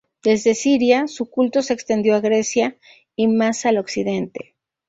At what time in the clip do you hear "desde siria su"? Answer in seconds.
0.23-1.29